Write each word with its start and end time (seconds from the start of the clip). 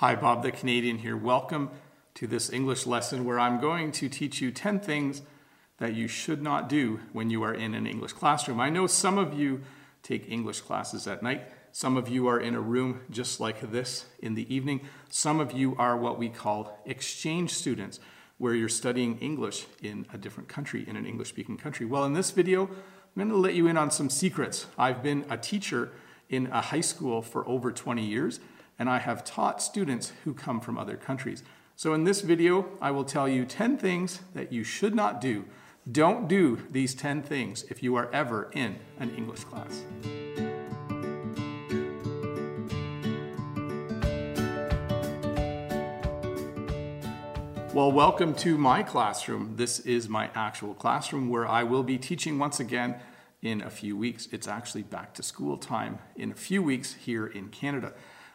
Hi, 0.00 0.14
Bob 0.14 0.42
the 0.42 0.50
Canadian 0.50 0.96
here. 0.96 1.14
Welcome 1.14 1.68
to 2.14 2.26
this 2.26 2.50
English 2.50 2.86
lesson 2.86 3.26
where 3.26 3.38
I'm 3.38 3.60
going 3.60 3.92
to 3.92 4.08
teach 4.08 4.40
you 4.40 4.50
10 4.50 4.80
things 4.80 5.20
that 5.76 5.92
you 5.92 6.08
should 6.08 6.40
not 6.40 6.70
do 6.70 7.00
when 7.12 7.28
you 7.28 7.42
are 7.42 7.52
in 7.52 7.74
an 7.74 7.86
English 7.86 8.14
classroom. 8.14 8.60
I 8.60 8.70
know 8.70 8.86
some 8.86 9.18
of 9.18 9.38
you 9.38 9.60
take 10.02 10.32
English 10.32 10.62
classes 10.62 11.06
at 11.06 11.22
night. 11.22 11.42
Some 11.72 11.98
of 11.98 12.08
you 12.08 12.28
are 12.28 12.40
in 12.40 12.54
a 12.54 12.60
room 12.62 13.02
just 13.10 13.40
like 13.40 13.60
this 13.72 14.06
in 14.20 14.36
the 14.36 14.54
evening. 14.54 14.88
Some 15.10 15.38
of 15.38 15.52
you 15.52 15.76
are 15.76 15.98
what 15.98 16.18
we 16.18 16.30
call 16.30 16.80
exchange 16.86 17.50
students, 17.50 18.00
where 18.38 18.54
you're 18.54 18.70
studying 18.70 19.18
English 19.18 19.66
in 19.82 20.06
a 20.14 20.16
different 20.16 20.48
country, 20.48 20.82
in 20.88 20.96
an 20.96 21.04
English 21.04 21.28
speaking 21.28 21.58
country. 21.58 21.84
Well, 21.84 22.06
in 22.06 22.14
this 22.14 22.30
video, 22.30 22.64
I'm 22.64 22.70
going 23.16 23.28
to 23.28 23.36
let 23.36 23.52
you 23.52 23.66
in 23.66 23.76
on 23.76 23.90
some 23.90 24.08
secrets. 24.08 24.64
I've 24.78 25.02
been 25.02 25.26
a 25.28 25.36
teacher 25.36 25.90
in 26.30 26.46
a 26.46 26.62
high 26.62 26.80
school 26.80 27.20
for 27.20 27.46
over 27.46 27.70
20 27.70 28.02
years 28.02 28.40
and 28.80 28.88
I 28.88 28.98
have 28.98 29.24
taught 29.24 29.60
students 29.60 30.14
who 30.24 30.32
come 30.32 30.58
from 30.58 30.78
other 30.78 30.96
countries. 30.96 31.42
So 31.76 31.92
in 31.92 32.04
this 32.04 32.22
video, 32.22 32.66
I 32.80 32.90
will 32.92 33.04
tell 33.04 33.28
you 33.28 33.44
10 33.44 33.76
things 33.76 34.22
that 34.32 34.54
you 34.54 34.64
should 34.64 34.94
not 34.94 35.20
do. 35.20 35.44
Don't 35.92 36.28
do 36.28 36.62
these 36.70 36.94
10 36.94 37.22
things 37.22 37.62
if 37.64 37.82
you 37.82 37.94
are 37.96 38.10
ever 38.10 38.50
in 38.54 38.78
an 38.98 39.14
English 39.14 39.44
class. 39.44 39.82
Well, 47.74 47.92
welcome 47.92 48.32
to 48.36 48.56
my 48.56 48.82
classroom. 48.82 49.56
This 49.56 49.80
is 49.80 50.08
my 50.08 50.30
actual 50.34 50.72
classroom 50.72 51.28
where 51.28 51.46
I 51.46 51.64
will 51.64 51.82
be 51.82 51.98
teaching 51.98 52.38
once 52.38 52.60
again 52.60 52.96
in 53.42 53.60
a 53.60 53.68
few 53.68 53.94
weeks. 53.94 54.26
It's 54.32 54.48
actually 54.48 54.84
back 54.84 55.12
to 55.14 55.22
school 55.22 55.58
time 55.58 55.98
in 56.16 56.30
a 56.30 56.34
few 56.34 56.62
weeks 56.62 56.94
here 56.94 57.26
in 57.26 57.48
Canada. 57.48 57.92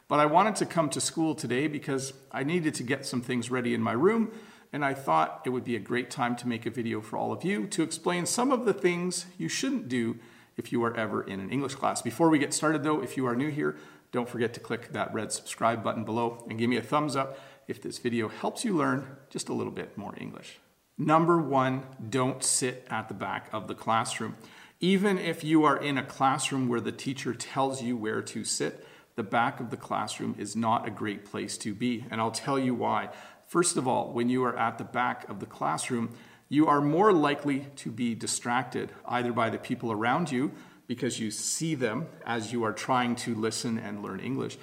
But 0.07 0.19
I 0.19 0.27
wanted 0.27 0.55
to 0.57 0.65
come 0.65 0.89
to 0.89 1.01
school 1.01 1.33
today 1.33 1.67
because 1.67 2.13
I 2.31 2.43
needed 2.43 2.75
to 2.75 2.83
get 2.83 3.05
some 3.05 3.21
things 3.21 3.49
ready 3.49 3.73
in 3.73 3.81
my 3.81 3.93
room, 3.93 4.31
and 4.71 4.85
I 4.85 4.93
thought 4.93 5.41
it 5.45 5.49
would 5.49 5.63
be 5.63 5.75
a 5.75 5.79
great 5.79 6.11
time 6.11 6.35
to 6.37 6.47
make 6.47 6.65
a 6.65 6.69
video 6.69 7.01
for 7.01 7.17
all 7.17 7.31
of 7.31 7.43
you 7.43 7.65
to 7.67 7.81
explain 7.81 8.25
some 8.25 8.51
of 8.51 8.65
the 8.65 8.73
things 8.73 9.25
you 9.37 9.49
shouldn't 9.49 9.89
do 9.89 10.19
if 10.57 10.71
you 10.71 10.83
are 10.83 10.95
ever 10.95 11.23
in 11.23 11.39
an 11.39 11.49
English 11.49 11.75
class. 11.75 12.01
Before 12.01 12.29
we 12.29 12.37
get 12.37 12.53
started 12.53 12.83
though, 12.83 13.01
if 13.01 13.17
you 13.17 13.25
are 13.25 13.35
new 13.35 13.49
here, 13.49 13.77
don't 14.11 14.29
forget 14.29 14.53
to 14.53 14.59
click 14.59 14.93
that 14.93 15.13
red 15.13 15.31
subscribe 15.31 15.83
button 15.83 16.03
below 16.03 16.45
and 16.49 16.59
give 16.59 16.69
me 16.69 16.77
a 16.77 16.81
thumbs 16.81 17.15
up 17.15 17.39
if 17.67 17.81
this 17.81 17.97
video 17.97 18.27
helps 18.27 18.63
you 18.63 18.75
learn 18.75 19.17
just 19.29 19.49
a 19.49 19.53
little 19.53 19.73
bit 19.73 19.97
more 19.97 20.13
English. 20.17 20.59
Number 20.97 21.37
one, 21.37 21.83
don't 22.09 22.43
sit 22.43 22.85
at 22.89 23.07
the 23.07 23.13
back 23.13 23.49
of 23.51 23.67
the 23.67 23.75
classroom. 23.75 24.37
Even 24.79 25.17
if 25.17 25.43
you 25.43 25.63
are 25.63 25.77
in 25.77 25.97
a 25.97 26.03
classroom 26.03 26.69
where 26.69 26.79
the 26.79 26.91
teacher 26.91 27.33
tells 27.33 27.81
you 27.81 27.97
where 27.97 28.21
to 28.21 28.43
sit, 28.43 28.84
the 29.15 29.23
back 29.23 29.59
of 29.59 29.69
the 29.69 29.77
classroom 29.77 30.35
is 30.37 30.55
not 30.55 30.87
a 30.87 30.91
great 30.91 31.25
place 31.25 31.57
to 31.59 31.73
be. 31.73 32.05
And 32.11 32.19
I'll 32.19 32.31
tell 32.31 32.59
you 32.59 32.75
why. 32.75 33.09
First 33.47 33.77
of 33.77 33.87
all, 33.87 34.11
when 34.11 34.29
you 34.29 34.43
are 34.43 34.57
at 34.57 34.77
the 34.77 34.83
back 34.83 35.29
of 35.29 35.39
the 35.39 35.45
classroom, 35.45 36.15
you 36.49 36.67
are 36.67 36.81
more 36.81 37.13
likely 37.13 37.67
to 37.77 37.91
be 37.91 38.13
distracted 38.13 38.91
either 39.07 39.31
by 39.31 39.49
the 39.49 39.57
people 39.57 39.91
around 39.91 40.31
you 40.31 40.51
because 40.87 41.19
you 41.19 41.31
see 41.31 41.75
them 41.75 42.07
as 42.25 42.51
you 42.51 42.63
are 42.63 42.73
trying 42.73 43.15
to 43.15 43.33
listen 43.33 43.77
and 43.77 44.03
learn 44.03 44.19
English, 44.19 44.57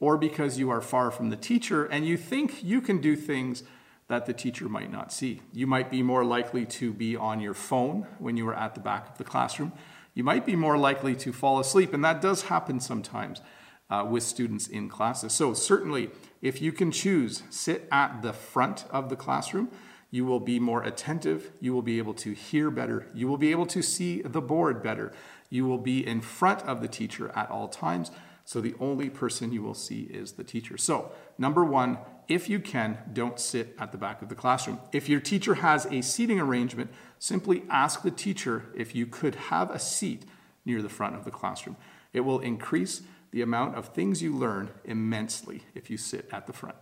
or 0.00 0.18
because 0.18 0.58
you 0.58 0.68
are 0.68 0.82
far 0.82 1.10
from 1.10 1.30
the 1.30 1.36
teacher 1.36 1.86
and 1.86 2.06
you 2.06 2.16
think 2.16 2.62
you 2.62 2.80
can 2.80 3.00
do 3.00 3.16
things 3.16 3.62
that 4.08 4.26
the 4.26 4.34
teacher 4.34 4.68
might 4.68 4.92
not 4.92 5.12
see. 5.12 5.40
You 5.54 5.66
might 5.66 5.90
be 5.90 6.02
more 6.02 6.24
likely 6.24 6.66
to 6.66 6.92
be 6.92 7.16
on 7.16 7.40
your 7.40 7.54
phone 7.54 8.06
when 8.18 8.36
you 8.36 8.46
are 8.48 8.54
at 8.54 8.74
the 8.74 8.80
back 8.80 9.08
of 9.08 9.16
the 9.16 9.24
classroom. 9.24 9.72
You 10.12 10.24
might 10.24 10.44
be 10.44 10.56
more 10.56 10.76
likely 10.76 11.14
to 11.16 11.32
fall 11.32 11.58
asleep, 11.58 11.94
and 11.94 12.04
that 12.04 12.20
does 12.20 12.42
happen 12.42 12.80
sometimes 12.80 13.40
uh, 13.92 14.02
with 14.02 14.22
students 14.22 14.66
in 14.66 14.88
classes. 14.88 15.34
So 15.34 15.52
certainly, 15.52 16.10
if 16.40 16.62
you 16.62 16.72
can 16.72 16.90
choose, 16.90 17.42
sit 17.50 17.86
at 17.92 18.22
the 18.22 18.32
front 18.32 18.86
of 18.90 19.10
the 19.10 19.16
classroom, 19.16 19.68
you 20.10 20.24
will 20.24 20.40
be 20.40 20.58
more 20.58 20.82
attentive, 20.82 21.50
you 21.60 21.74
will 21.74 21.82
be 21.82 21.98
able 21.98 22.14
to 22.14 22.32
hear 22.32 22.70
better, 22.70 23.06
you 23.14 23.28
will 23.28 23.36
be 23.36 23.50
able 23.50 23.66
to 23.66 23.82
see 23.82 24.22
the 24.22 24.40
board 24.40 24.82
better, 24.82 25.12
you 25.50 25.66
will 25.66 25.78
be 25.78 26.06
in 26.06 26.22
front 26.22 26.62
of 26.62 26.80
the 26.80 26.88
teacher 26.88 27.30
at 27.34 27.50
all 27.50 27.68
times. 27.68 28.10
So 28.46 28.60
the 28.62 28.74
only 28.80 29.10
person 29.10 29.52
you 29.52 29.62
will 29.62 29.74
see 29.74 30.02
is 30.04 30.32
the 30.32 30.44
teacher. 30.44 30.78
So, 30.78 31.12
number 31.38 31.64
one, 31.64 31.98
if 32.28 32.48
you 32.48 32.60
can, 32.60 32.98
don't 33.12 33.38
sit 33.38 33.76
at 33.78 33.92
the 33.92 33.98
back 33.98 34.22
of 34.22 34.30
the 34.30 34.34
classroom. 34.34 34.80
If 34.90 35.08
your 35.08 35.20
teacher 35.20 35.54
has 35.56 35.86
a 35.86 36.00
seating 36.00 36.40
arrangement, 36.40 36.90
simply 37.18 37.62
ask 37.68 38.02
the 38.02 38.10
teacher 38.10 38.64
if 38.74 38.94
you 38.94 39.06
could 39.06 39.34
have 39.34 39.70
a 39.70 39.78
seat 39.78 40.24
near 40.64 40.80
the 40.80 40.88
front 40.88 41.14
of 41.14 41.24
the 41.24 41.30
classroom. 41.30 41.76
It 42.12 42.20
will 42.20 42.40
increase 42.40 43.02
the 43.30 43.42
amount 43.42 43.76
of 43.76 43.88
things 43.88 44.22
you 44.22 44.34
learn 44.36 44.70
immensely 44.84 45.62
if 45.74 45.90
you 45.90 45.96
sit 45.96 46.28
at 46.32 46.46
the 46.46 46.52
front. 46.52 46.76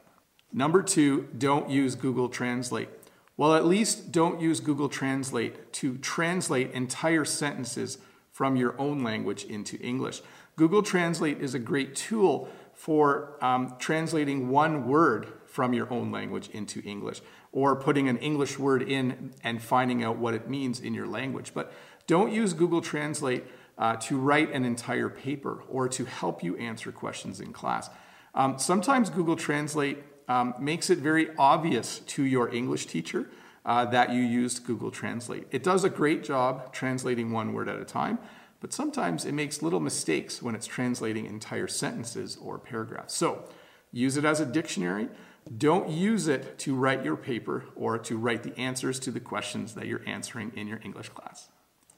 Number 0.53 0.83
two, 0.83 1.29
don't 1.39 1.71
use 1.71 1.95
Google 1.95 2.29
Translate. 2.29 2.89
Well, 3.37 3.55
at 3.55 3.65
least 3.65 4.13
don't 4.13 4.41
use 4.41 4.61
Google 4.61 4.89
Translate 4.89 5.73
to 5.75 5.97
translate 5.99 6.73
entire 6.73 7.25
sentences 7.25 7.99
from 8.33 8.57
your 8.57 8.79
own 8.79 9.03
language 9.03 9.45
into 9.45 9.79
English. 9.81 10.23
Google 10.57 10.83
Translate 10.83 11.41
is 11.41 11.55
a 11.55 11.59
great 11.59 11.95
tool 11.95 12.49
for 12.75 13.37
um, 13.43 13.77
translating 13.79 14.49
one 14.49 14.89
word 14.89 15.33
from 15.47 15.73
your 15.73 15.93
own 15.93 16.11
language 16.11 16.49
into 16.51 16.81
English 16.83 17.21
or 17.53 17.77
putting 17.77 18.09
an 18.09 18.17
English 18.19 18.59
word 18.59 18.83
in 18.83 19.33
and 19.43 19.63
finding 19.63 20.03
out 20.03 20.17
what 20.17 20.35
it 20.35 20.49
means 20.49 20.81
in 20.81 20.95
your 20.95 21.07
language. 21.07 21.53
But 21.55 21.73
don't 22.07 22.33
use 22.33 22.53
Google 22.55 22.81
Translate 22.81 23.45
uh, 23.81 23.97
to 23.97 24.19
write 24.19 24.53
an 24.53 24.65
entire 24.65 25.09
paper 25.09 25.65
or 25.69 25.89
to 25.89 26.05
help 26.05 26.45
you 26.45 26.55
answer 26.59 26.93
questions 26.93 27.41
in 27.41 27.53
class. 27.53 27.89
Um, 28.35 28.59
sometimes 28.59 29.09
Google 29.11 29.37
Translate 29.37 29.99
um, 30.29 30.55
makes 30.61 30.91
it 30.91 30.99
very 30.99 31.31
obvious 31.39 32.01
to 32.01 32.23
your 32.23 32.55
English 32.55 32.87
teacher 32.87 33.31
uh, 33.65 33.87
that 33.87 34.13
you 34.13 34.23
used 34.23 34.65
Google 34.65 34.91
Translate. 34.91 35.47
It 35.51 35.63
does 35.63 35.83
a 35.83 35.91
great 35.91 36.23
job 36.23 36.73
translating 36.73 37.33
one 37.33 37.53
word 37.55 37.69
at 37.69 37.81
a 37.81 37.85
time, 37.85 38.19
but 38.61 38.73
sometimes 38.73 39.25
it 39.25 39.33
makes 39.33 39.63
little 39.63 39.81
mistakes 39.81 40.43
when 40.43 40.55
it's 40.55 40.67
translating 40.67 41.25
entire 41.25 41.67
sentences 41.67 42.37
or 42.37 42.59
paragraphs. 42.59 43.15
So 43.15 43.45
use 43.93 44.19
it 44.19 44.25
as 44.27 44.41
a 44.41 44.47
dictionary. 44.47 45.09
Don't 45.57 45.89
use 45.89 46.29
it 46.29 46.59
to 46.59 46.75
write 46.75 47.03
your 47.03 47.17
paper 47.17 47.65
or 47.75 47.99
to 47.99 48.19
write 48.19 48.43
the 48.43 48.57
answers 48.59 48.99
to 49.01 49.11
the 49.11 49.21
questions 49.21 49.75
that 49.75 49.87
you're 49.87 50.07
answering 50.07 50.53
in 50.55 50.69
your 50.69 50.81
English 50.85 51.09
class. 51.09 51.49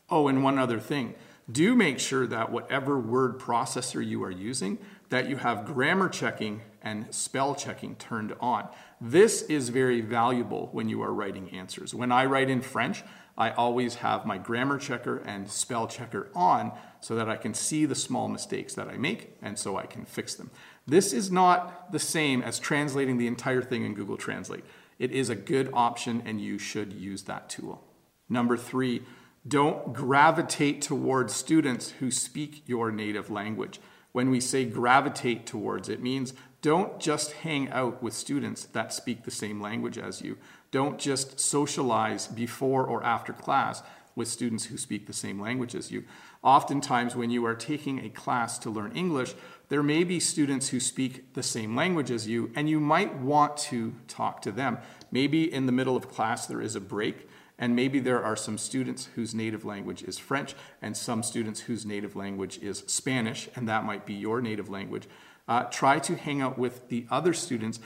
Oh, 0.09 0.28
and 0.28 0.44
one 0.44 0.59
other 0.59 0.78
thing 0.78 1.15
do 1.50 1.75
make 1.75 1.98
sure 1.98 2.26
that 2.26 2.53
whatever 2.53 2.98
word 2.98 3.38
processor 3.38 4.04
you 4.04 4.22
are 4.22 4.30
using, 4.30 4.78
that 5.08 5.28
you 5.28 5.36
have 5.36 5.64
grammar 5.64 6.08
checking 6.08 6.62
and 6.80 7.12
spell 7.14 7.54
checking 7.54 7.97
turned 7.97 8.34
on. 8.41 8.69
This 9.00 9.42
is 9.42 9.69
very 9.69 10.00
valuable 10.00 10.69
when 10.72 10.88
you 10.88 11.03
are 11.03 11.12
writing 11.12 11.50
answers. 11.50 11.94
When 11.94 12.12
I 12.12 12.26
write 12.26 12.50
in 12.50 12.60
French, 12.60 13.03
I 13.36 13.50
always 13.50 13.97
have 13.97 14.26
my 14.26 14.38
grammar 14.38 14.78
checker 14.78 15.19
and 15.19 15.50
spell 15.50 15.86
checker 15.86 16.30
on 16.34 16.72
so 17.00 17.14
that 17.14 17.28
I 17.28 17.36
can 17.36 17.54
see 17.54 17.86
the 17.86 17.94
small 17.94 18.28
mistakes 18.28 18.74
that 18.74 18.88
I 18.88 18.97
make 18.97 19.36
and 19.41 19.59
so 19.59 19.76
I 19.76 19.86
can 19.86 20.04
fix 20.04 20.34
them. 20.34 20.50
This 20.86 21.12
is 21.12 21.30
not 21.30 21.92
the 21.92 21.98
same 21.98 22.42
as 22.42 22.59
translating 22.59 23.16
the 23.16 23.26
entire 23.26 23.62
thing 23.62 23.84
in 23.84 23.94
Google 23.94 24.16
Translate. 24.16 24.64
It 24.98 25.12
is 25.12 25.30
a 25.30 25.34
good 25.34 25.70
option 25.72 26.22
and 26.26 26.41
you 26.41 26.59
should 26.59 26.92
use 26.92 27.22
that 27.24 27.48
tool. 27.48 27.82
Number 28.28 28.56
three, 28.56 29.03
don't 29.47 29.92
gravitate 29.92 30.82
towards 30.82 31.34
students 31.34 31.91
who 31.91 32.10
speak 32.10 32.62
your 32.66 32.91
native 32.91 33.30
language. 33.30 33.80
When 34.12 34.30
we 34.30 34.41
say 34.41 34.64
gravitate 34.64 35.47
towards, 35.47 35.88
it 35.88 36.03
means 36.03 36.34
don't 36.60 37.00
just 37.00 37.32
hang 37.32 37.69
out 37.70 38.03
with 38.03 38.14
students 38.14 38.64
that 38.66 38.92
speak 38.92 39.25
the 39.25 39.30
same 39.30 39.60
language 39.60 39.98
as 39.98 40.22
you. 40.22 40.38
Don't 40.70 40.98
just 40.98 41.41
socialize 41.41 42.28
before 42.28 42.86
or 42.86 43.03
after 43.03 43.32
class 43.32 43.82
with 44.14 44.28
students 44.28 44.66
who 44.66 44.76
speak 44.76 45.06
the 45.06 45.12
same 45.12 45.41
language 45.41 45.74
as 45.74 45.91
you. 45.91 46.04
Oftentimes, 46.42 47.16
when 47.16 47.30
you 47.30 47.44
are 47.47 47.54
taking 47.54 48.04
a 48.04 48.10
class 48.10 48.59
to 48.60 48.70
learn 48.70 48.92
English, 48.92 49.34
there 49.70 49.82
may 49.82 50.04
be 50.04 50.20
students 50.20 50.69
who 50.69 50.78
speak 50.78 51.32
the 51.34 51.42
same 51.42 51.74
language 51.74 52.10
as 52.10 52.28
you, 52.28 52.53
and 52.54 52.69
you 52.69 52.78
might 52.78 53.16
want 53.16 53.56
to 53.56 53.94
talk 54.06 54.42
to 54.42 54.53
them. 54.53 54.78
Maybe 55.10 55.53
in 55.53 55.66
the 55.66 55.72
middle 55.72 55.97
of 55.97 56.09
class 56.09 56.47
there 56.47 56.60
is 56.60 56.77
a 56.77 56.80
break 56.80 57.28
and 57.62 57.76
maybe 57.76 58.00
there 58.00 58.20
are 58.20 58.34
some 58.34 58.59
students 58.59 59.09
whose 59.14 59.36
native 59.36 59.64
language 59.64 60.03
is 60.03 60.18
French 60.18 60.56
and 60.82 60.97
some 60.97 61.22
students 61.22 61.60
whose 61.60 61.86
native 61.86 62.16
language 62.16 62.59
is 62.59 62.82
Spanish, 62.88 63.48
and 63.54 63.68
that 63.68 63.84
might 63.84 64.04
be 64.04 64.14
your 64.14 64.41
native 64.42 64.68
language. 64.68 65.06
Uh, 65.47 65.62
try 65.64 66.00
to 66.00 66.16
hang 66.16 66.42
out 66.42 66.59
with 66.59 66.88
the 66.88 67.06
other 67.09 67.32
students 67.32 67.78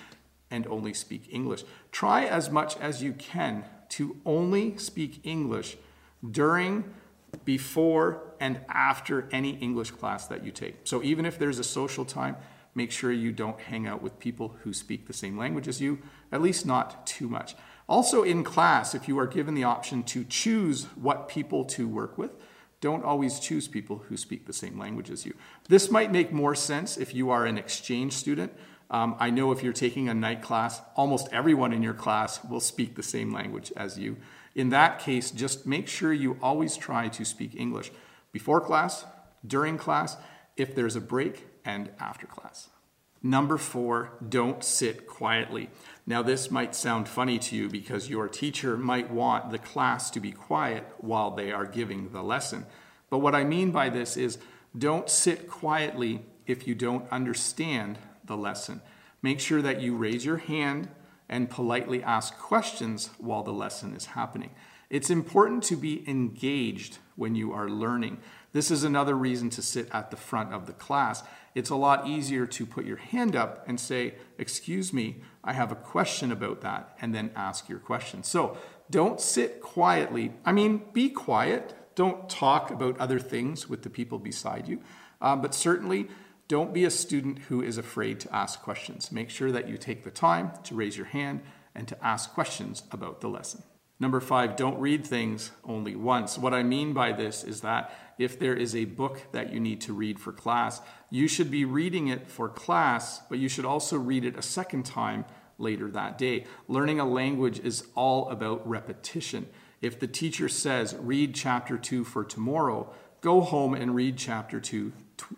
and 0.51 0.67
only 0.69 0.95
speak 0.95 1.29
English. 1.31 1.63
Try 1.93 2.25
as 2.25 2.49
much 2.49 2.79
as 2.79 3.03
you 3.03 3.13
can 3.13 3.67
to 3.91 4.17
only 4.25 4.79
speak 4.79 5.21
English 5.25 5.77
during, 6.29 6.95
before, 7.45 8.23
and 8.41 8.61
after 8.71 9.29
any 9.31 9.59
English 9.59 9.91
class 9.91 10.27
that 10.29 10.43
you 10.43 10.53
take. 10.53 10.77
So 10.85 11.03
even 11.03 11.27
if 11.27 11.39
there's 11.39 11.59
a 11.59 11.65
social 11.65 12.07
time, 12.07 12.37
make 12.75 12.91
sure 12.91 13.13
you 13.13 13.31
don't 13.31 13.61
hang 13.61 13.87
out 13.87 14.01
with 14.01 14.19
people 14.19 14.57
who 14.63 14.73
speak 14.73 15.07
the 15.07 15.13
same 15.13 15.37
language 15.37 15.69
as 15.69 15.83
you, 15.83 15.99
at 16.33 16.41
least 16.41 16.65
not 16.65 17.07
too 17.07 17.29
much. 17.29 17.55
Also, 17.89 18.23
in 18.23 18.43
class, 18.43 18.95
if 18.95 19.09
you 19.09 19.19
are 19.19 19.27
given 19.27 19.55
the 19.55 19.65
option 19.65 20.03
to 20.03 20.25
choose 20.25 20.85
what 20.97 21.29
people 21.29 21.65
to 21.65 21.87
work 21.87 22.19
with, 22.19 22.33
don't 22.81 23.05
always 23.05 23.39
choose 23.39 23.69
people 23.69 24.05
who 24.09 24.17
speak 24.17 24.47
the 24.47 24.53
same 24.53 24.79
language 24.79 25.11
as 25.11 25.25
you. 25.25 25.35
This 25.69 25.91
might 25.91 26.13
make 26.13 26.33
more 26.33 26.55
sense 26.55 26.97
if 26.97 27.15
you 27.15 27.31
are 27.31 27.47
an 27.47 27.59
exchange 27.59 28.13
student 28.13 28.53
Um, 28.91 29.17
I 29.19 29.31
know 29.31 29.51
if 29.51 29.63
you're 29.63 29.73
taking 29.73 30.09
a 30.09 30.15
night 30.15 30.43
class, 30.43 30.81
almost 30.95 31.29
everyone 31.33 31.73
in 31.73 31.83
your 31.83 31.95
class 31.95 32.45
will 32.45 32.61
speak 32.61 32.95
the 32.95 33.03
same 33.03 33.33
language 33.33 33.73
as 33.77 33.99
you. 33.99 34.17
In 34.55 34.71
that 34.71 35.01
case, 35.01 35.31
just 35.31 35.67
make 35.67 35.89
sure 35.89 36.13
you 36.13 36.39
always 36.41 36.77
try 36.77 37.09
to 37.09 37.25
speak 37.25 37.55
English 37.55 37.91
before 38.33 38.61
class, 38.61 39.05
during 39.45 39.77
class, 39.77 40.17
if 40.57 40.75
there's 40.75 40.97
a 40.97 41.01
break, 41.01 41.47
and 41.65 41.91
after 41.99 42.27
class. 42.27 42.69
Number 43.27 43.59
four, 43.59 44.13
don't 44.29 44.63
sit 44.63 45.09
quietly. 45.09 45.69
Now, 46.07 46.23
this 46.23 46.49
might 46.49 46.77
sound 46.77 47.09
funny 47.09 47.41
to 47.41 47.57
you 47.57 47.69
because 47.69 48.09
your 48.09 48.29
teacher 48.29 48.77
might 48.77 49.11
want 49.11 49.51
the 49.51 49.59
class 49.59 50.11
to 50.11 50.21
be 50.21 50.31
quiet 50.31 50.87
while 50.99 51.33
they 51.33 51.51
are 51.51 51.67
giving 51.67 52.13
the 52.13 52.23
lesson. 52.23 52.67
But 53.11 53.19
what 53.19 53.35
I 53.35 53.43
mean 53.43 53.73
by 53.73 53.89
this 53.89 54.17
is 54.17 54.39
don't 54.79 55.11
sit 55.11 55.49
quietly 55.49 56.23
if 56.47 56.69
you 56.69 56.77
don't 56.77 57.11
understand 57.11 57.99
the 58.25 58.37
lesson. 58.37 58.81
Make 59.23 59.41
sure 59.41 59.61
that 59.61 59.81
you 59.81 59.97
raise 59.97 60.25
your 60.25 60.37
hand 60.37 60.89
and 61.29 61.51
politely 61.51 62.05
ask 62.05 62.39
questions 62.39 63.11
while 63.19 63.43
the 63.43 63.53
lesson 63.53 63.93
is 63.97 64.07
happening. 64.07 64.51
It's 64.89 65.11
important 65.11 65.63
to 65.65 65.77
be 65.77 66.09
engaged 66.09 66.99
when 67.17 67.35
you 67.35 67.53
are 67.53 67.69
learning. 67.69 68.19
This 68.53 68.71
is 68.71 68.85
another 68.85 69.15
reason 69.15 69.51
to 69.51 69.63
sit 69.63 69.89
at 69.93 70.11
the 70.11 70.17
front 70.17 70.53
of 70.53 70.67
the 70.67 70.73
class. 70.73 71.23
It's 71.55 71.71
a 71.71 71.77
lot 71.77 72.07
easier 72.07 72.47
to 72.47 72.67
put 72.67 72.87
your 72.87 72.99
hand 72.99 73.35
up 73.35 73.65
and 73.67 73.81
say, 73.81 74.15
Excuse 74.39 74.93
me, 74.93 75.17
I 75.43 75.55
have 75.55 75.73
a 75.73 75.77
question 75.77 76.31
about 76.31 76.61
that, 76.61 76.97
and 77.01 77.15
then 77.15 77.33
ask 77.35 77.69
your 77.69 77.79
question. 77.79 78.23
So 78.23 78.57
don't 78.91 79.21
sit 79.21 79.61
quietly. 79.61 80.33
I 80.45 80.53
mean, 80.53 80.83
be 80.93 81.09
quiet. 81.09 81.75
Don't 81.95 82.29
talk 82.29 82.71
about 82.71 82.99
other 82.99 83.19
things 83.19 83.69
with 83.69 83.83
the 83.83 83.91
people 83.91 84.19
beside 84.19 84.69
you. 84.69 84.81
Um, 85.21 85.41
but 85.41 85.55
certainly, 85.55 86.09
don't 86.47 86.73
be 86.73 86.85
a 86.85 86.91
student 86.91 87.41
who 87.41 87.63
is 87.63 87.79
afraid 87.79 88.21
to 88.21 88.35
ask 88.35 88.63
questions. 88.63 89.11
Make 89.11 89.31
sure 89.31 89.51
that 89.51 89.69
you 89.69 89.77
take 89.77 90.05
the 90.05 90.11
time 90.11 90.53
to 90.65 90.75
raise 90.75 90.97
your 90.97 91.07
hand 91.07 91.41
and 91.75 91.89
to 91.89 92.07
ask 92.07 92.33
questions 92.33 92.85
about 92.93 93.21
the 93.21 93.29
lesson. 93.29 93.63
Number 93.99 94.21
five, 94.21 94.57
don't 94.57 94.79
read 94.79 95.07
things 95.07 95.53
only 95.65 95.97
once. 95.97 96.37
What 96.37 96.53
I 96.53 96.63
mean 96.63 96.93
by 96.93 97.13
this 97.13 97.43
is 97.43 97.63
that 97.63 97.91
if 98.19 98.39
there 98.39 98.55
is 98.55 98.77
a 98.77 98.85
book 98.85 99.23
that 99.33 99.53
you 99.53 99.61
need 99.61 99.81
to 99.83 99.95
read 99.95 100.21
for 100.21 100.33
class, 100.33 100.83
you 101.11 101.29
should 101.29 101.51
be 101.51 101.65
reading 101.65 102.09
it 102.09 102.29
for 102.31 102.49
class, 102.49 103.21
but 103.31 103.39
you 103.39 103.49
should 103.49 103.65
also 103.65 103.97
read 103.97 104.25
it 104.25 104.37
a 104.37 104.43
second 104.43 104.85
time 104.85 105.25
later 105.59 105.91
that 105.91 106.19
day. 106.19 106.45
Learning 106.69 107.01
a 107.01 107.07
language 107.07 107.59
is 107.61 107.87
all 107.95 108.29
about 108.29 108.69
repetition. 108.69 109.47
If 109.81 109.99
the 109.99 110.07
teacher 110.07 110.49
says, 110.49 110.95
read 110.99 111.35
chapter 111.35 111.79
two 111.79 112.05
for 112.05 112.25
tomorrow, 112.25 112.93
go 113.23 113.41
home 113.41 113.75
and 113.75 113.95
read 113.95 114.19
chapter 114.19 114.61
two 114.61 114.93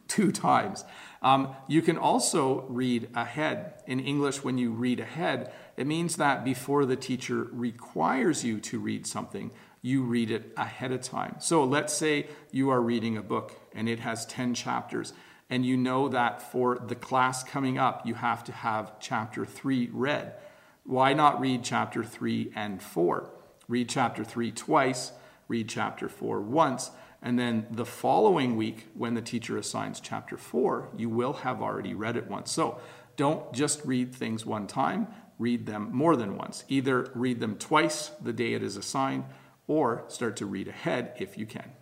two 0.08 0.32
times. 0.32 0.84
Um, 1.22 1.54
you 1.68 1.82
can 1.82 1.96
also 1.96 2.62
read 2.68 3.10
ahead. 3.14 3.74
In 3.86 4.00
English, 4.00 4.42
when 4.42 4.58
you 4.58 4.72
read 4.72 4.98
ahead, 4.98 5.52
it 5.78 5.86
means 5.86 6.16
that 6.16 6.44
before 6.44 6.84
the 6.84 6.96
teacher 6.96 7.46
requires 7.52 8.44
you 8.44 8.58
to 8.58 8.80
read 8.80 9.06
something, 9.06 9.52
you 9.80 10.02
read 10.02 10.30
it 10.30 10.52
ahead 10.56 10.90
of 10.90 11.02
time. 11.02 11.36
So 11.38 11.62
let's 11.62 11.94
say 11.94 12.26
you 12.50 12.68
are 12.70 12.80
reading 12.80 13.16
a 13.16 13.22
book 13.22 13.52
and 13.72 13.88
it 13.88 14.00
has 14.00 14.26
10 14.26 14.54
chapters, 14.54 15.12
and 15.48 15.64
you 15.64 15.76
know 15.76 16.08
that 16.08 16.42
for 16.42 16.78
the 16.78 16.96
class 16.96 17.44
coming 17.44 17.78
up, 17.78 18.04
you 18.04 18.14
have 18.14 18.42
to 18.44 18.52
have 18.52 18.98
chapter 18.98 19.46
3 19.46 19.88
read. 19.92 20.34
Why 20.82 21.12
not 21.12 21.40
read 21.40 21.62
chapter 21.62 22.02
3 22.02 22.52
and 22.56 22.82
4? 22.82 23.30
Read 23.68 23.88
chapter 23.88 24.24
3 24.24 24.50
twice, 24.50 25.12
read 25.46 25.68
chapter 25.68 26.08
4 26.08 26.40
once 26.40 26.90
and 27.22 27.38
then 27.38 27.66
the 27.70 27.84
following 27.84 28.56
week, 28.56 28.86
when 28.94 29.14
the 29.14 29.22
teacher 29.22 29.56
assigns 29.56 29.98
chapter 29.98 30.36
four, 30.36 30.88
you 30.96 31.08
will 31.08 31.32
have 31.32 31.60
already 31.60 31.92
read 31.92 32.16
it 32.16 32.28
once. 32.28 32.52
So 32.52 32.80
don't 33.16 33.52
just 33.52 33.84
read 33.84 34.14
things 34.14 34.46
one 34.46 34.68
time, 34.68 35.08
read 35.38 35.66
them 35.66 35.90
more 35.92 36.16
than 36.16 36.36
once. 36.36 36.64
Either 36.68 37.10
read 37.14 37.40
them 37.40 37.56
twice 37.56 38.10
the 38.22 38.32
day 38.32 38.54
it 38.54 38.62
is 38.62 38.76
assigned, 38.76 39.24
or 39.66 40.04
start 40.08 40.36
to 40.36 40.46
read 40.46 40.68
ahead 40.68 41.12
if 41.18 41.36
you 41.38 41.46
can. 41.46 41.72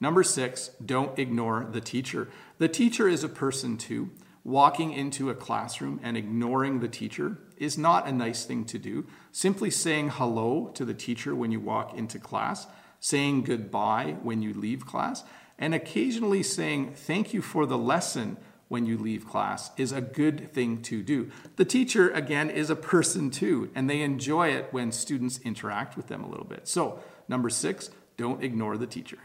Number 0.00 0.22
six, 0.22 0.70
don't 0.84 1.18
ignore 1.18 1.68
the 1.70 1.80
teacher. 1.80 2.28
The 2.58 2.68
teacher 2.68 3.08
is 3.08 3.24
a 3.24 3.28
person 3.28 3.76
too. 3.76 4.10
Walking 4.44 4.92
into 4.92 5.28
a 5.28 5.34
classroom 5.34 6.00
and 6.02 6.16
ignoring 6.16 6.80
the 6.80 6.88
teacher 6.88 7.38
is 7.56 7.76
not 7.76 8.06
a 8.06 8.12
nice 8.12 8.44
thing 8.44 8.64
to 8.66 8.78
do. 8.78 9.06
Simply 9.32 9.70
saying 9.70 10.10
hello 10.10 10.70
to 10.74 10.84
the 10.84 10.94
teacher 10.94 11.34
when 11.34 11.50
you 11.50 11.60
walk 11.60 11.94
into 11.94 12.18
class 12.18 12.66
saying 13.00 13.42
goodbye 13.42 14.16
when 14.22 14.42
you 14.42 14.52
leave 14.52 14.86
class, 14.86 15.24
and 15.58 15.74
occasionally 15.74 16.42
saying 16.42 16.92
thank 16.94 17.32
you 17.32 17.42
for 17.42 17.66
the 17.66 17.78
lesson 17.78 18.36
when 18.68 18.86
you 18.86 18.98
leave 18.98 19.26
class 19.26 19.70
is 19.76 19.92
a 19.92 20.00
good 20.00 20.52
thing 20.52 20.82
to 20.82 21.02
do. 21.02 21.30
The 21.56 21.64
teacher, 21.64 22.10
again, 22.10 22.50
is 22.50 22.70
a 22.70 22.76
person 22.76 23.30
too, 23.30 23.70
and 23.74 23.88
they 23.88 24.02
enjoy 24.02 24.48
it 24.48 24.68
when 24.70 24.92
students 24.92 25.40
interact 25.44 25.96
with 25.96 26.08
them 26.08 26.22
a 26.22 26.28
little 26.28 26.44
bit. 26.44 26.68
So, 26.68 27.00
number 27.28 27.50
six, 27.50 27.90
don't 28.16 28.42
ignore 28.42 28.76
the 28.76 28.86
teacher. 28.86 29.18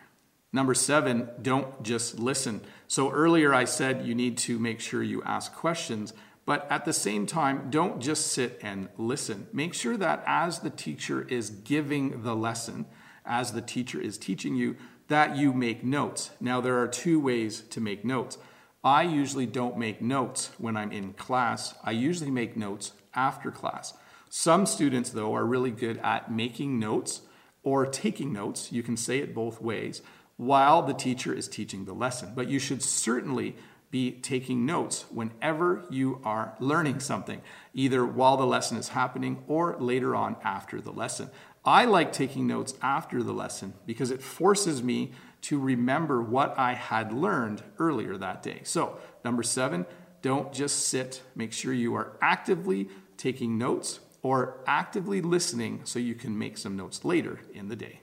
Number 0.52 0.74
seven, 0.74 1.30
don't 1.42 1.84
just 1.84 2.20
listen. 2.20 2.62
So, 2.88 3.12
earlier 3.12 3.54
I 3.54 3.66
said 3.66 4.06
you 4.06 4.16
need 4.16 4.38
to 4.40 4.60
make 4.60 4.80
sure 4.80 5.04
you 5.04 5.24
ask 5.24 5.54
questions, 5.54 6.14
but 6.46 6.68
at 6.70 6.86
the 6.86 6.94
same 6.94 7.26
time, 7.26 7.70
don't 7.70 8.02
just 8.02 8.28
sit 8.28 8.60
and 8.62 8.90
listen. 8.98 9.48
Make 9.52 9.74
sure 9.74 9.98
that 9.98 10.24
as 10.26 10.60
the 10.60 10.70
teacher 10.70 11.26
is 11.28 11.50
giving 11.50 12.24
the 12.24 12.36
lesson, 12.36 12.86
as 13.26 13.54
the 13.54 13.62
teacher 13.62 14.00
is 14.00 14.18
teaching 14.18 14.56
you 14.56 14.76
that 15.08 15.36
you 15.36 15.54
make 15.54 15.84
notes. 15.84 16.32
Now, 16.40 16.62
there 16.62 16.80
are 16.80 16.88
two 16.88 17.20
ways 17.20 17.62
to 17.70 17.82
make 17.82 18.06
notes. 18.06 18.38
I 18.84 19.04
usually 19.04 19.46
don't 19.46 19.78
make 19.78 20.02
notes 20.02 20.50
when 20.58 20.76
I'm 20.76 20.92
in 20.92 21.14
class, 21.14 21.74
I 21.84 21.92
usually 21.92 22.32
make 22.32 22.58
notes 22.58 22.92
after 23.14 23.50
class. 23.50 23.94
Some 24.30 24.66
students, 24.66 25.12
though, 25.12 25.36
are 25.36 25.46
really 25.46 25.72
good 25.72 26.00
at 26.00 26.32
making 26.32 26.80
notes 26.80 27.22
or 27.62 27.86
taking 27.86 28.34
notes. 28.34 28.72
You 28.72 28.84
can 28.84 28.98
say 28.98 29.20
it 29.20 29.34
both 29.34 29.62
ways 29.62 30.02
while 30.38 30.82
the 30.82 30.94
teacher 30.94 31.34
is 31.34 31.48
teaching 31.48 31.86
the 31.86 31.94
lesson. 31.94 32.34
But 32.36 32.50
you 32.50 32.60
should 32.60 32.82
certainly 32.82 33.56
be 33.92 34.12
taking 34.12 34.66
notes 34.66 35.06
whenever 35.12 35.86
you 35.90 36.20
are 36.26 36.56
learning 36.60 37.00
something, 37.00 37.42
either 37.76 38.04
while 38.04 38.38
the 38.38 38.46
lesson 38.46 38.76
is 38.76 38.90
happening 38.90 39.44
or 39.48 39.78
later 39.80 40.16
on 40.16 40.36
after 40.44 40.82
the 40.82 40.92
lesson. 40.92 41.30
I 41.64 41.86
like 41.86 42.12
taking 42.12 42.48
notes 42.48 42.74
after 42.82 43.22
the 43.22 43.34
lesson 43.34 43.76
because 43.86 44.10
it 44.10 44.24
forces 44.24 44.82
me 44.82 45.12
to 45.44 45.60
remember 45.60 46.22
what 46.22 46.58
I 46.58 46.74
had 46.74 47.14
learned 47.14 47.64
earlier 47.78 48.18
that 48.18 48.44
day. 48.44 48.62
So, 48.64 48.98
number 49.24 49.44
seven, 49.44 49.86
don't 50.22 50.54
just 50.54 50.88
sit. 50.88 51.22
Make 51.36 51.54
sure 51.54 51.74
you 51.74 51.96
are 51.96 52.18
actively 52.22 52.90
taking 53.18 53.58
notes 53.58 54.00
or 54.22 54.58
actively 54.66 55.22
listening 55.22 55.82
so 55.84 56.00
you 56.00 56.16
can 56.16 56.38
make 56.38 56.58
some 56.58 56.76
notes 56.76 57.04
later 57.04 57.42
in 57.54 57.68
the 57.68 57.76
day. 57.76 58.00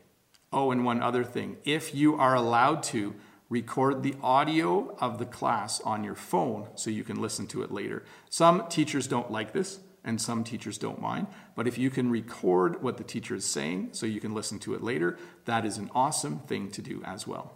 Oh, 0.52 0.70
and 0.70 0.85
one 0.85 1.02
other 1.02 1.25
thing 1.25 1.56
if 1.64 1.94
you 1.94 2.16
are 2.16 2.35
allowed 2.35 2.82
to, 2.85 3.14
record 3.50 4.02
the 4.02 4.14
audio 4.23 4.97
of 5.00 5.18
the 5.18 5.26
class 5.26 5.80
on 5.80 6.04
your 6.04 6.14
phone 6.14 6.68
so 6.76 6.88
you 6.88 7.04
can 7.04 7.20
listen 7.20 7.47
to 7.49 7.62
it 7.62 7.73
later. 7.73 8.04
Some 8.30 8.68
teachers 8.68 9.06
don't 9.09 9.30
like 9.30 9.52
this 9.52 9.80
and 10.04 10.21
some 10.21 10.45
teachers 10.45 10.78
don't 10.78 11.00
mind. 11.00 11.26
But 11.54 11.66
if 11.66 11.78
you 11.78 11.90
can 11.90 12.11
record 12.11 12.83
what 12.83 12.97
the 12.97 13.04
teacher 13.04 13.35
is 13.35 13.45
saying 13.45 13.90
so 13.92 14.07
you 14.07 14.21
can 14.21 14.35
listen 14.35 14.59
to 14.61 14.75
it 14.75 14.83
later, 14.83 15.19
that 15.45 15.64
is 15.64 15.78
an 15.78 15.90
awesome 15.95 16.40
thing 16.40 16.71
to 16.71 16.83
do 16.83 17.02
as 17.04 17.26
well. 17.26 17.54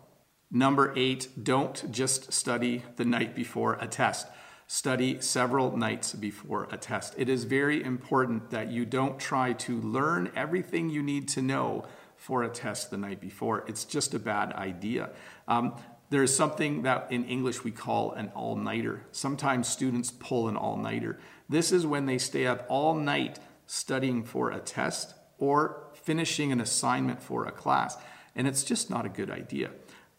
Number 0.50 0.92
eight, 0.96 1.28
don't 1.42 1.90
just 1.90 2.32
study 2.32 2.84
the 2.96 3.04
night 3.04 3.34
before 3.34 3.74
a 3.80 3.88
test. 3.88 4.28
Study 4.66 5.20
several 5.20 5.76
nights 5.76 6.14
before 6.14 6.68
a 6.70 6.76
test. 6.76 7.14
It 7.18 7.28
is 7.28 7.44
very 7.44 7.82
important 7.82 8.50
that 8.50 8.70
you 8.70 8.86
don't 8.86 9.18
try 9.18 9.52
to 9.52 9.80
learn 9.80 10.30
everything 10.36 10.90
you 10.90 11.02
need 11.02 11.28
to 11.28 11.42
know 11.42 11.86
for 12.16 12.42
a 12.44 12.48
test 12.48 12.90
the 12.90 12.96
night 12.96 13.20
before. 13.20 13.64
It's 13.66 13.84
just 13.84 14.14
a 14.14 14.18
bad 14.18 14.52
idea. 14.52 15.10
Um, 15.48 15.74
there's 16.10 16.34
something 16.34 16.82
that 16.82 17.08
in 17.10 17.24
English 17.24 17.64
we 17.64 17.70
call 17.70 18.12
an 18.12 18.30
all 18.34 18.56
nighter. 18.56 19.02
Sometimes 19.10 19.68
students 19.68 20.10
pull 20.10 20.48
an 20.48 20.56
all 20.56 20.76
nighter. 20.76 21.18
This 21.48 21.72
is 21.72 21.86
when 21.86 22.06
they 22.06 22.18
stay 22.18 22.46
up 22.46 22.66
all 22.68 22.94
night 22.94 23.38
studying 23.66 24.24
for 24.24 24.50
a 24.50 24.60
test 24.60 25.14
or 25.38 25.88
finishing 25.94 26.52
an 26.52 26.60
assignment 26.60 27.22
for 27.22 27.46
a 27.46 27.52
class. 27.52 27.96
And 28.34 28.46
it's 28.46 28.64
just 28.64 28.90
not 28.90 29.06
a 29.06 29.10
good 29.10 29.30
idea. 29.30 29.70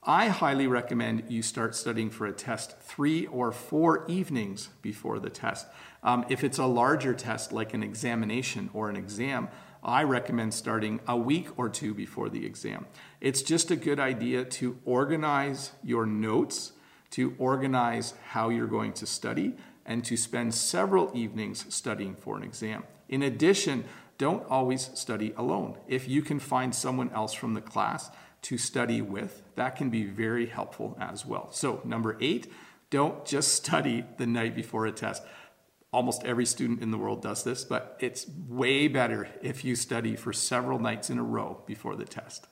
I 0.08 0.28
highly 0.28 0.68
recommend 0.68 1.24
you 1.30 1.42
start 1.42 1.76
studying 1.76 2.12
for 2.12 2.28
a 2.28 2.32
test 2.32 2.80
three 2.80 3.26
or 3.26 3.52
four 3.52 4.06
evenings 4.08 4.70
before 4.84 5.18
the 5.18 5.32
test. 5.32 5.68
Um, 6.04 6.26
if 6.30 6.44
it's 6.44 6.60
a 6.60 6.66
larger 6.66 7.16
test 7.16 7.52
like 7.52 7.74
an 7.74 7.82
examination 7.82 8.70
or 8.72 8.88
an 8.88 8.96
exam, 8.96 9.48
I 9.84 10.04
recommend 10.04 10.54
starting 10.54 11.00
a 11.08 11.18
week 11.18 11.58
or 11.58 11.70
two 11.70 11.96
before 11.96 12.30
the 12.30 12.46
exam. 12.46 12.86
It's 13.20 13.42
just 13.42 13.72
a 13.72 13.76
good 13.76 14.00
idea 14.00 14.46
to 14.46 14.78
organize 14.86 15.72
your 15.84 16.06
notes, 16.06 16.74
to 17.12 17.34
organize 17.40 18.14
how 18.30 18.50
you're 18.50 18.68
going 18.68 18.94
to 18.94 19.08
study, 19.08 19.56
and 19.86 20.04
to 20.06 20.18
spend 20.18 20.54
several 20.54 21.12
evenings 21.14 21.66
studying 21.74 22.16
for 22.16 22.38
an 22.38 22.44
exam. 22.44 22.84
In 23.08 23.22
addition, 23.22 23.86
don't 24.18 24.50
always 24.50 24.90
study 24.98 25.34
alone. 25.38 25.78
If 25.88 26.08
you 26.08 26.22
can 26.22 26.40
find 26.40 26.74
someone 26.74 27.12
else 27.12 27.34
from 27.34 27.54
the 27.54 27.62
class 27.62 28.10
to 28.44 28.58
study 28.58 29.02
with, 29.02 29.42
that 29.56 29.76
can 29.76 29.90
be 29.90 30.06
very 30.06 30.46
helpful 30.46 30.98
as 31.00 31.26
well. 31.26 31.52
So, 31.52 31.82
number 31.84 32.18
eight, 32.22 32.52
don't 32.90 33.26
just 33.26 33.54
study 33.64 34.06
the 34.18 34.28
night 34.28 34.56
before 34.56 34.86
a 34.86 34.92
test. 34.92 35.24
almost 35.92 36.26
every 36.26 36.46
student 36.46 36.82
in 36.82 36.92
the 36.92 36.98
world 36.98 37.22
does 37.22 37.44
this, 37.44 37.64
but 37.64 37.96
it's 38.02 38.28
way 38.50 38.88
better 38.88 39.30
if 39.42 39.64
you 39.64 39.76
study 39.76 40.16
for 40.16 40.34
several 40.34 40.78
nights 40.78 41.10
in 41.10 41.18
a 41.18 41.24
row 41.24 41.64
before 41.66 41.96
the 41.96 42.04
test. 42.04 42.48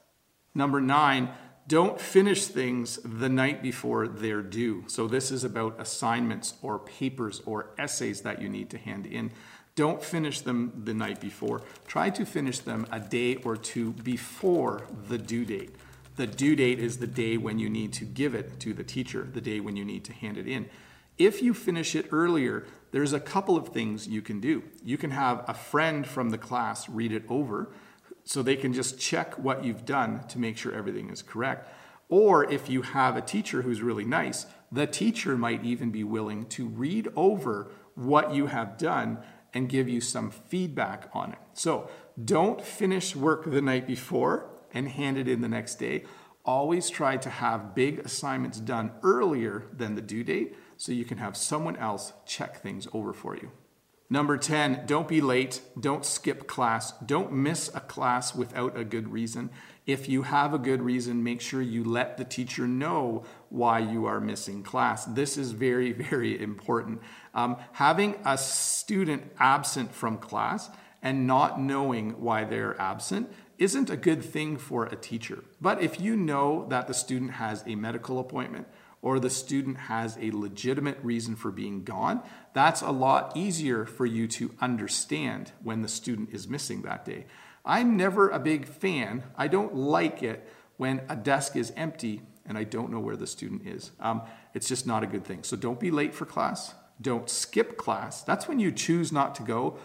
Number 0.55 0.79
nine, 0.79 1.29
don't 1.67 1.99
finish 1.99 2.45
things 2.45 2.99
the 3.05 3.29
night 3.29 3.61
before 3.61 4.07
they're 4.07 4.41
due. 4.41 4.83
So, 4.87 5.07
this 5.07 5.31
is 5.31 5.43
about 5.43 5.79
assignments 5.79 6.55
or 6.61 6.79
papers 6.79 7.41
or 7.45 7.69
essays 7.77 8.21
that 8.21 8.41
you 8.41 8.49
need 8.49 8.69
to 8.71 8.77
hand 8.77 9.05
in. 9.05 9.31
Don't 9.75 10.03
finish 10.03 10.41
them 10.41 10.83
the 10.83 10.93
night 10.93 11.19
before. 11.19 11.61
Try 11.87 12.09
to 12.11 12.25
finish 12.25 12.59
them 12.59 12.85
a 12.91 12.99
day 12.99 13.37
or 13.37 13.55
two 13.57 13.93
before 13.93 14.87
the 15.07 15.17
due 15.17 15.45
date. 15.45 15.73
The 16.15 16.27
due 16.27 16.55
date 16.55 16.79
is 16.79 16.97
the 16.97 17.07
day 17.07 17.37
when 17.37 17.57
you 17.57 17.69
need 17.69 17.91
to 17.93 18.05
give 18.05 18.35
it 18.35 18.59
to 18.59 18.73
the 18.73 18.83
teacher, 18.83 19.27
the 19.31 19.41
day 19.41 19.59
when 19.59 19.75
you 19.75 19.83
need 19.83 20.03
to 20.05 20.13
hand 20.13 20.37
it 20.37 20.47
in. 20.47 20.69
If 21.17 21.41
you 21.41 21.55
finish 21.55 21.95
it 21.95 22.07
earlier, 22.11 22.67
there's 22.91 23.13
a 23.13 23.19
couple 23.19 23.57
of 23.57 23.69
things 23.69 24.07
you 24.07 24.21
can 24.21 24.39
do. 24.39 24.63
You 24.83 24.97
can 24.97 25.11
have 25.11 25.43
a 25.47 25.53
friend 25.55 26.05
from 26.05 26.29
the 26.29 26.37
class 26.37 26.87
read 26.87 27.11
it 27.11 27.23
over 27.27 27.69
so 28.23 28.41
they 28.41 28.55
can 28.55 28.73
just 28.73 28.99
check 28.99 29.37
what 29.37 29.63
you've 29.63 29.85
done 29.85 30.25
to 30.27 30.39
make 30.39 30.57
sure 30.57 30.73
everything 30.73 31.09
is 31.09 31.21
correct. 31.21 31.69
Or 32.09 32.49
if 32.49 32.69
you 32.69 32.81
have 32.83 33.17
a 33.17 33.21
teacher 33.21 33.61
who's 33.61 33.81
really 33.81 34.05
nice, 34.05 34.45
the 34.71 34.87
teacher 34.87 35.37
might 35.37 35.63
even 35.63 35.91
be 35.91 36.03
willing 36.03 36.45
to 36.47 36.67
read 36.67 37.09
over 37.15 37.71
what 37.95 38.33
you 38.33 38.47
have 38.47 38.77
done 38.77 39.19
and 39.53 39.69
give 39.69 39.87
you 39.87 40.01
some 40.01 40.31
feedback 40.31 41.09
on 41.13 41.33
it. 41.33 41.39
So 41.53 41.89
don't 42.23 42.61
finish 42.61 43.15
work 43.15 43.49
the 43.49 43.61
night 43.61 43.87
before 43.87 44.49
and 44.73 44.87
hand 44.87 45.17
it 45.17 45.27
in 45.27 45.41
the 45.41 45.47
next 45.47 45.75
day. 45.75 46.03
Always 46.45 46.89
try 46.89 47.17
to 47.17 47.29
have 47.29 47.75
big 47.75 47.99
assignments 47.99 48.59
done 48.59 48.91
earlier 49.03 49.65
than 49.71 49.95
the 49.95 50.01
due 50.01 50.23
date 50.23 50.55
so 50.75 50.91
you 50.91 51.05
can 51.05 51.19
have 51.19 51.37
someone 51.37 51.77
else 51.77 52.13
check 52.25 52.61
things 52.61 52.87
over 52.93 53.13
for 53.13 53.35
you. 53.35 53.51
Number 54.09 54.37
10, 54.37 54.83
don't 54.85 55.07
be 55.07 55.21
late. 55.21 55.61
Don't 55.79 56.05
skip 56.05 56.47
class. 56.47 56.91
Don't 57.05 57.31
miss 57.31 57.69
a 57.73 57.79
class 57.79 58.35
without 58.35 58.77
a 58.77 58.83
good 58.83 59.11
reason. 59.11 59.49
If 59.85 60.07
you 60.07 60.23
have 60.23 60.53
a 60.53 60.59
good 60.59 60.81
reason, 60.81 61.23
make 61.23 61.41
sure 61.41 61.61
you 61.61 61.83
let 61.83 62.17
the 62.17 62.23
teacher 62.23 62.67
know 62.67 63.25
why 63.49 63.79
you 63.79 64.05
are 64.05 64.21
missing 64.21 64.63
class. 64.63 65.05
This 65.05 65.37
is 65.37 65.51
very, 65.51 65.91
very 66.09 66.41
important. 66.41 67.01
Um, 67.33 67.57
having 67.73 68.15
a 68.25 68.37
student 68.37 69.31
absent 69.39 69.93
from 69.93 70.17
class 70.17 70.69
and 71.01 71.27
not 71.27 71.59
knowing 71.59 72.11
why 72.21 72.45
they're 72.45 72.79
absent 72.79 73.31
isn't 73.57 73.89
a 73.89 73.97
good 73.97 74.23
thing 74.23 74.57
for 74.57 74.85
a 74.85 74.95
teacher. 74.95 75.43
But 75.59 75.81
if 75.81 75.99
you 75.99 76.15
know 76.15 76.65
that 76.69 76.87
the 76.87 76.93
student 76.93 77.31
has 77.31 77.63
a 77.67 77.75
medical 77.75 78.19
appointment, 78.19 78.67
or 79.03 79.19
the 79.19 79.29
student 79.29 79.77
has 79.77 80.17
a 80.19 80.31
legitimate 80.31 80.97
reason 81.03 81.35
for 81.35 81.51
being 81.51 81.83
gone, 81.83 82.23
that's 82.53 82.81
a 82.81 82.89
lot 82.89 83.35
easier 83.35 83.85
for 83.85 84.05
you 84.05 84.27
to 84.27 84.55
understand 84.61 85.51
when 85.61 85.81
the 85.81 85.87
student 85.89 86.29
is 86.31 86.47
missing 86.47 86.81
that 86.81 87.03
day. 87.03 87.25
I'm 87.65 87.97
never 87.97 88.29
a 88.29 88.39
big 88.39 88.65
fan, 88.65 89.23
I 89.37 89.47
don't 89.49 89.75
like 89.75 90.23
it 90.23 90.49
when 90.77 91.01
a 91.09 91.17
desk 91.17 91.55
is 91.55 91.73
empty 91.75 92.21
and 92.45 92.57
I 92.57 92.63
don't 92.63 92.91
know 92.91 92.99
where 92.99 93.17
the 93.17 93.27
student 93.27 93.67
is. 93.67 93.91
Um, 93.99 94.21
it's 94.53 94.67
just 94.67 94.87
not 94.87 95.03
a 95.03 95.07
good 95.07 95.25
thing. 95.25 95.43
So 95.43 95.55
don't 95.57 95.79
be 95.79 95.91
late 95.91 96.15
for 96.15 96.25
class. 96.25 96.73
Don't 97.01 97.29
skip 97.29 97.77
class. 97.77 98.23
That's 98.23 98.47
when 98.47 98.59
you 98.59 98.71
choose 98.71 99.11
not 99.11 99.35
to 99.35 99.43
go 99.43 99.77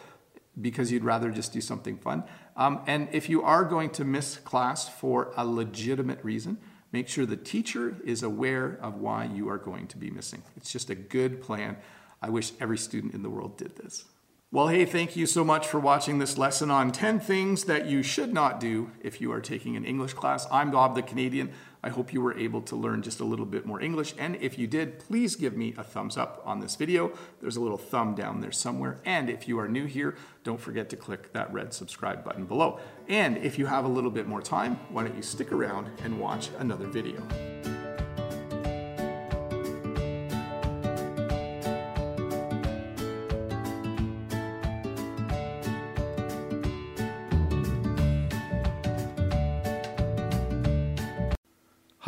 because 0.60 0.92
you'd 0.92 1.04
rather 1.04 1.30
just 1.30 1.52
do 1.52 1.60
something 1.60 1.96
fun. 1.98 2.24
Um, 2.56 2.82
and 2.86 3.08
if 3.12 3.28
you 3.28 3.42
are 3.42 3.64
going 3.64 3.90
to 3.90 4.04
miss 4.04 4.36
class 4.36 4.88
for 4.88 5.32
a 5.36 5.44
legitimate 5.44 6.22
reason, 6.24 6.58
Make 6.90 7.08
sure 7.08 7.26
the 7.26 7.36
teacher 7.36 7.96
is 8.04 8.22
aware 8.22 8.78
of 8.80 8.96
why 8.96 9.24
you 9.24 9.48
are 9.50 9.58
going 9.58 9.86
to 9.88 9.98
be 9.98 10.10
missing. 10.10 10.42
It's 10.56 10.72
just 10.72 10.90
a 10.90 10.94
good 10.94 11.42
plan. 11.42 11.76
I 12.22 12.30
wish 12.30 12.52
every 12.60 12.78
student 12.78 13.14
in 13.14 13.22
the 13.22 13.30
world 13.30 13.58
did 13.58 13.76
this. 13.76 14.04
Well, 14.50 14.68
hey, 14.68 14.86
thank 14.86 15.14
you 15.14 15.26
so 15.26 15.44
much 15.44 15.68
for 15.68 15.78
watching 15.78 16.18
this 16.18 16.38
lesson 16.38 16.70
on 16.70 16.90
10 16.90 17.20
things 17.20 17.64
that 17.64 17.84
you 17.84 18.02
should 18.02 18.32
not 18.32 18.58
do 18.58 18.90
if 19.02 19.20
you 19.20 19.30
are 19.30 19.42
taking 19.42 19.76
an 19.76 19.84
English 19.84 20.14
class. 20.14 20.46
I'm 20.50 20.70
Bob 20.70 20.94
the 20.94 21.02
Canadian. 21.02 21.52
I 21.84 21.90
hope 21.90 22.14
you 22.14 22.22
were 22.22 22.32
able 22.32 22.62
to 22.62 22.74
learn 22.74 23.02
just 23.02 23.20
a 23.20 23.26
little 23.26 23.44
bit 23.44 23.66
more 23.66 23.78
English. 23.78 24.14
And 24.16 24.36
if 24.36 24.56
you 24.56 24.66
did, 24.66 25.00
please 25.00 25.36
give 25.36 25.54
me 25.54 25.74
a 25.76 25.84
thumbs 25.84 26.16
up 26.16 26.40
on 26.46 26.60
this 26.60 26.76
video. 26.76 27.12
There's 27.42 27.56
a 27.56 27.60
little 27.60 27.76
thumb 27.76 28.14
down 28.14 28.40
there 28.40 28.50
somewhere. 28.50 29.00
And 29.04 29.28
if 29.28 29.48
you 29.48 29.58
are 29.58 29.68
new 29.68 29.84
here, 29.84 30.16
don't 30.44 30.58
forget 30.58 30.88
to 30.88 30.96
click 30.96 31.34
that 31.34 31.52
red 31.52 31.74
subscribe 31.74 32.24
button 32.24 32.46
below. 32.46 32.80
And 33.06 33.36
if 33.36 33.58
you 33.58 33.66
have 33.66 33.84
a 33.84 33.88
little 33.88 34.10
bit 34.10 34.26
more 34.26 34.40
time, 34.40 34.76
why 34.88 35.02
don't 35.02 35.14
you 35.14 35.22
stick 35.22 35.52
around 35.52 35.90
and 36.02 36.18
watch 36.18 36.48
another 36.58 36.86
video. 36.86 37.22